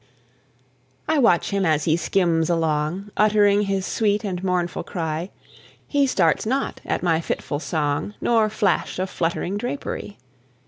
I 1.07 1.19
watch 1.19 1.51
him 1.51 1.63
as 1.63 1.83
he 1.83 1.95
skims 1.95 2.49
along, 2.49 3.11
Uttering 3.17 3.61
his 3.65 3.85
sweet 3.85 4.23
and 4.23 4.43
mournful 4.43 4.81
cry; 4.83 5.29
He 5.87 6.07
starts 6.07 6.43
not 6.43 6.81
at 6.87 7.03
my 7.03 7.21
fitful 7.21 7.59
song, 7.59 8.15
Nor 8.19 8.49
flash 8.49 8.97
of 8.97 9.11
fluttering 9.11 9.59
drapery. 9.59 10.17